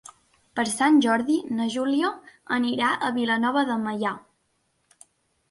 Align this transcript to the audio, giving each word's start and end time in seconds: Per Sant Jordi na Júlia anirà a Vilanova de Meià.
Per 0.59 0.63
Sant 0.69 0.95
Jordi 1.05 1.35
na 1.57 1.67
Júlia 1.73 2.09
anirà 2.57 2.89
a 3.09 3.13
Vilanova 3.19 3.65
de 3.71 3.79
Meià. 3.85 4.17